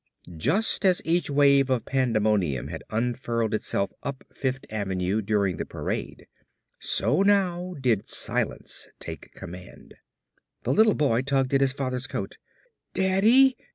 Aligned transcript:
Just 0.35 0.83
as 0.83 0.99
each 1.05 1.29
wave 1.29 1.69
of 1.69 1.85
pandemonium 1.85 2.69
had 2.69 2.81
unfurled 2.89 3.53
itself 3.53 3.93
up 4.01 4.23
Fifth 4.33 4.65
Avenue 4.71 5.21
during 5.21 5.57
the 5.57 5.63
parade, 5.67 6.25
so 6.79 7.21
now 7.21 7.75
did 7.79 8.09
silence 8.09 8.87
take 8.99 9.31
command. 9.35 9.93
The 10.63 10.73
little 10.73 10.95
boy 10.95 11.21
tugged 11.21 11.53
at 11.53 11.61
his 11.61 11.71
father's 11.71 12.07
coat. 12.07 12.37
"Daddy! 12.95 13.55